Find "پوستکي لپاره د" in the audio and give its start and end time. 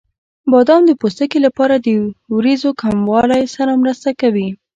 1.01-1.87